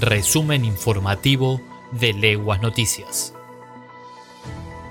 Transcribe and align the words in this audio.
Resumen 0.00 0.64
informativo 0.64 1.60
de 1.92 2.12
Leguas 2.12 2.60
Noticias. 2.60 3.32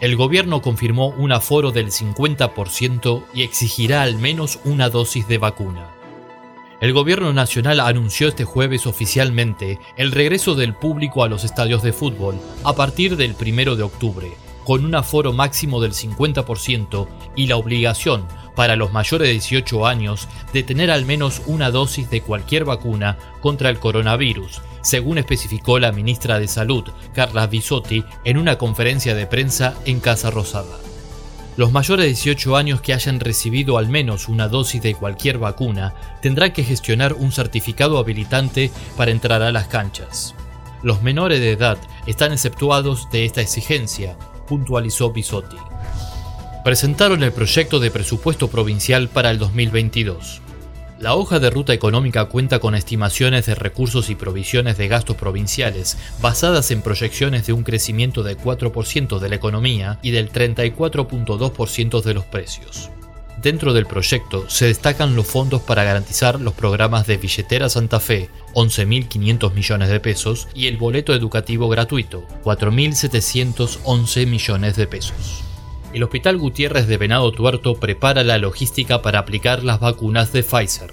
El 0.00 0.16
gobierno 0.16 0.60
confirmó 0.60 1.08
un 1.08 1.30
aforo 1.30 1.70
del 1.70 1.92
50% 1.92 3.24
y 3.32 3.42
exigirá 3.42 4.02
al 4.02 4.16
menos 4.16 4.58
una 4.64 4.90
dosis 4.90 5.28
de 5.28 5.38
vacuna. 5.38 5.90
El 6.80 6.92
gobierno 6.92 7.32
nacional 7.32 7.78
anunció 7.78 8.28
este 8.28 8.44
jueves 8.44 8.86
oficialmente 8.86 9.78
el 9.96 10.10
regreso 10.10 10.56
del 10.56 10.74
público 10.74 11.22
a 11.22 11.28
los 11.28 11.44
estadios 11.44 11.82
de 11.82 11.92
fútbol 11.92 12.36
a 12.64 12.72
partir 12.74 13.16
del 13.16 13.36
1 13.40 13.76
de 13.76 13.82
octubre, 13.84 14.32
con 14.64 14.84
un 14.84 14.96
aforo 14.96 15.32
máximo 15.32 15.80
del 15.80 15.92
50% 15.92 17.08
y 17.36 17.46
la 17.46 17.56
obligación 17.56 18.26
para 18.58 18.74
los 18.74 18.92
mayores 18.92 19.28
de 19.28 19.34
18 19.34 19.86
años 19.86 20.26
de 20.52 20.64
tener 20.64 20.90
al 20.90 21.04
menos 21.04 21.42
una 21.46 21.70
dosis 21.70 22.10
de 22.10 22.22
cualquier 22.22 22.64
vacuna 22.64 23.16
contra 23.40 23.70
el 23.70 23.78
coronavirus, 23.78 24.62
según 24.82 25.18
especificó 25.18 25.78
la 25.78 25.92
ministra 25.92 26.40
de 26.40 26.48
Salud, 26.48 26.82
Carla 27.14 27.46
Bisotti, 27.46 28.02
en 28.24 28.36
una 28.36 28.58
conferencia 28.58 29.14
de 29.14 29.28
prensa 29.28 29.74
en 29.84 30.00
Casa 30.00 30.32
Rosada. 30.32 30.76
Los 31.56 31.70
mayores 31.70 32.02
de 32.02 32.08
18 32.08 32.56
años 32.56 32.80
que 32.80 32.94
hayan 32.94 33.20
recibido 33.20 33.78
al 33.78 33.88
menos 33.88 34.26
una 34.26 34.48
dosis 34.48 34.82
de 34.82 34.96
cualquier 34.96 35.38
vacuna 35.38 35.94
tendrán 36.20 36.52
que 36.52 36.64
gestionar 36.64 37.12
un 37.12 37.30
certificado 37.30 37.96
habilitante 37.96 38.72
para 38.96 39.12
entrar 39.12 39.40
a 39.40 39.52
las 39.52 39.68
canchas. 39.68 40.34
Los 40.82 41.00
menores 41.04 41.38
de 41.38 41.52
edad 41.52 41.78
están 42.06 42.32
exceptuados 42.32 43.08
de 43.12 43.24
esta 43.24 43.40
exigencia, 43.40 44.16
puntualizó 44.48 45.12
Bisotti. 45.12 45.58
Presentaron 46.68 47.22
el 47.22 47.32
proyecto 47.32 47.80
de 47.80 47.90
presupuesto 47.90 48.48
provincial 48.48 49.08
para 49.08 49.30
el 49.30 49.38
2022. 49.38 50.42
La 51.00 51.14
hoja 51.14 51.38
de 51.38 51.48
ruta 51.48 51.72
económica 51.72 52.26
cuenta 52.26 52.58
con 52.58 52.74
estimaciones 52.74 53.46
de 53.46 53.54
recursos 53.54 54.10
y 54.10 54.14
provisiones 54.14 54.76
de 54.76 54.86
gastos 54.86 55.16
provinciales 55.16 55.96
basadas 56.20 56.70
en 56.70 56.82
proyecciones 56.82 57.46
de 57.46 57.54
un 57.54 57.62
crecimiento 57.62 58.22
del 58.22 58.36
4% 58.36 59.18
de 59.18 59.28
la 59.30 59.34
economía 59.34 59.98
y 60.02 60.10
del 60.10 60.30
34.2% 60.30 62.02
de 62.02 62.12
los 62.12 62.26
precios. 62.26 62.90
Dentro 63.40 63.72
del 63.72 63.86
proyecto 63.86 64.50
se 64.50 64.66
destacan 64.66 65.16
los 65.16 65.26
fondos 65.26 65.62
para 65.62 65.84
garantizar 65.84 66.38
los 66.38 66.52
programas 66.52 67.06
de 67.06 67.16
Billetera 67.16 67.70
Santa 67.70 67.98
Fe, 67.98 68.28
11.500 68.52 69.54
millones 69.54 69.88
de 69.88 70.00
pesos, 70.00 70.48
y 70.54 70.66
el 70.66 70.76
boleto 70.76 71.14
educativo 71.14 71.70
gratuito, 71.70 72.28
4.711 72.44 74.26
millones 74.26 74.76
de 74.76 74.86
pesos. 74.86 75.48
El 75.94 76.02
Hospital 76.02 76.36
Gutiérrez 76.36 76.86
de 76.86 76.98
Venado 76.98 77.32
Tuerto 77.32 77.74
prepara 77.76 78.22
la 78.22 78.36
logística 78.36 79.00
para 79.00 79.20
aplicar 79.20 79.64
las 79.64 79.80
vacunas 79.80 80.32
de 80.32 80.42
Pfizer. 80.42 80.92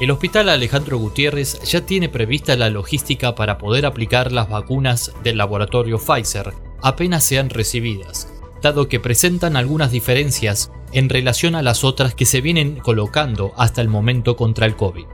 El 0.00 0.10
Hospital 0.10 0.50
Alejandro 0.50 0.98
Gutiérrez 0.98 1.60
ya 1.62 1.86
tiene 1.86 2.10
prevista 2.10 2.54
la 2.54 2.68
logística 2.68 3.34
para 3.34 3.56
poder 3.56 3.86
aplicar 3.86 4.30
las 4.30 4.50
vacunas 4.50 5.12
del 5.24 5.38
laboratorio 5.38 5.98
Pfizer 5.98 6.52
apenas 6.82 7.24
sean 7.24 7.48
recibidas, 7.48 8.28
dado 8.62 8.86
que 8.88 9.00
presentan 9.00 9.56
algunas 9.56 9.90
diferencias 9.90 10.70
en 10.92 11.08
relación 11.08 11.54
a 11.54 11.62
las 11.62 11.82
otras 11.82 12.14
que 12.14 12.26
se 12.26 12.42
vienen 12.42 12.76
colocando 12.76 13.52
hasta 13.56 13.80
el 13.80 13.88
momento 13.88 14.36
contra 14.36 14.66
el 14.66 14.76
COVID. 14.76 15.06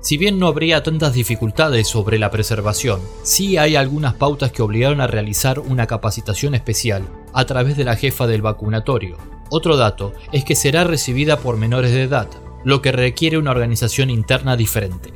Si 0.00 0.18
bien 0.18 0.38
no 0.38 0.46
habría 0.46 0.82
tantas 0.82 1.14
dificultades 1.14 1.88
sobre 1.88 2.18
la 2.18 2.30
preservación, 2.30 3.00
sí 3.22 3.56
hay 3.56 3.76
algunas 3.76 4.14
pautas 4.14 4.52
que 4.52 4.62
obligaron 4.62 5.00
a 5.00 5.06
realizar 5.06 5.58
una 5.58 5.86
capacitación 5.86 6.54
especial 6.54 7.02
a 7.32 7.44
través 7.44 7.76
de 7.76 7.84
la 7.84 7.96
jefa 7.96 8.26
del 8.26 8.42
vacunatorio. 8.42 9.16
Otro 9.50 9.76
dato 9.76 10.12
es 10.32 10.44
que 10.44 10.54
será 10.54 10.84
recibida 10.84 11.38
por 11.38 11.56
menores 11.56 11.92
de 11.92 12.02
edad, 12.02 12.28
lo 12.64 12.82
que 12.82 12.92
requiere 12.92 13.38
una 13.38 13.50
organización 13.50 14.10
interna 14.10 14.56
diferente. 14.56 15.12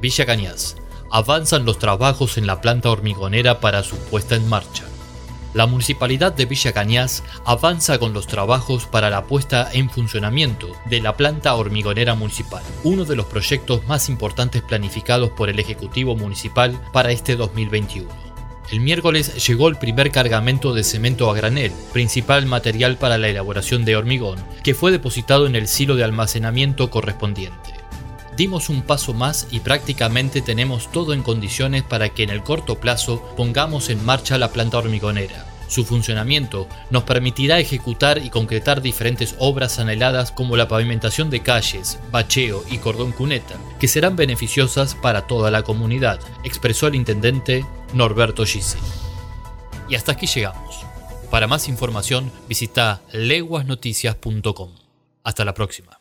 Villa 0.00 0.26
Cañas. 0.26 0.76
Avanzan 1.12 1.64
los 1.64 1.78
trabajos 1.78 2.38
en 2.38 2.46
la 2.46 2.60
planta 2.60 2.90
hormigonera 2.90 3.60
para 3.60 3.82
su 3.82 3.96
puesta 3.96 4.36
en 4.36 4.48
marcha 4.48 4.84
la 5.52 5.66
Municipalidad 5.66 6.32
de 6.32 6.46
Villa 6.46 6.72
Cañas 6.72 7.24
avanza 7.44 7.98
con 7.98 8.12
los 8.12 8.28
trabajos 8.28 8.86
para 8.86 9.10
la 9.10 9.24
puesta 9.24 9.68
en 9.72 9.90
funcionamiento 9.90 10.68
de 10.86 11.00
la 11.00 11.16
planta 11.16 11.54
hormigonera 11.56 12.14
municipal, 12.14 12.62
uno 12.84 13.04
de 13.04 13.16
los 13.16 13.26
proyectos 13.26 13.84
más 13.88 14.08
importantes 14.08 14.62
planificados 14.62 15.30
por 15.30 15.50
el 15.50 15.58
Ejecutivo 15.58 16.14
Municipal 16.14 16.80
para 16.92 17.10
este 17.10 17.34
2021. 17.34 18.29
El 18.70 18.80
miércoles 18.80 19.46
llegó 19.46 19.68
el 19.68 19.76
primer 19.76 20.10
cargamento 20.10 20.74
de 20.74 20.84
cemento 20.84 21.30
a 21.30 21.34
granel, 21.34 21.72
principal 21.92 22.46
material 22.46 22.96
para 22.96 23.18
la 23.18 23.28
elaboración 23.28 23.84
de 23.84 23.96
hormigón, 23.96 24.38
que 24.62 24.74
fue 24.74 24.92
depositado 24.92 25.46
en 25.46 25.56
el 25.56 25.66
silo 25.66 25.96
de 25.96 26.04
almacenamiento 26.04 26.90
correspondiente 26.90 27.80
dimos 28.40 28.70
un 28.70 28.80
paso 28.80 29.12
más 29.12 29.48
y 29.50 29.60
prácticamente 29.60 30.40
tenemos 30.40 30.90
todo 30.90 31.12
en 31.12 31.22
condiciones 31.22 31.82
para 31.82 32.08
que 32.08 32.22
en 32.22 32.30
el 32.30 32.42
corto 32.42 32.80
plazo 32.80 33.22
pongamos 33.36 33.90
en 33.90 34.02
marcha 34.02 34.38
la 34.38 34.50
planta 34.50 34.78
hormigonera. 34.78 35.44
Su 35.68 35.84
funcionamiento 35.84 36.66
nos 36.88 37.02
permitirá 37.02 37.58
ejecutar 37.58 38.16
y 38.16 38.30
concretar 38.30 38.80
diferentes 38.80 39.34
obras 39.38 39.78
anheladas 39.78 40.32
como 40.32 40.56
la 40.56 40.68
pavimentación 40.68 41.28
de 41.28 41.42
calles, 41.42 41.98
bacheo 42.10 42.64
y 42.70 42.78
cordón 42.78 43.12
cuneta, 43.12 43.56
que 43.80 43.88
serán 43.88 44.14
beneficiosas 44.14 44.94
para 44.94 45.26
toda 45.26 45.50
la 45.50 45.62
comunidad, 45.62 46.20
expresó 46.44 46.86
el 46.86 46.94
intendente 46.94 47.64
Norberto 47.94 48.44
Gisi. 48.44 48.78
Y 49.88 49.96
hasta 49.96 50.12
aquí 50.12 50.26
llegamos. 50.26 50.84
Para 51.30 51.46
más 51.46 51.68
información 51.68 52.30
visita 52.48 53.02
leguasnoticias.com. 53.12 54.70
Hasta 55.24 55.44
la 55.44 55.54
próxima. 55.54 55.99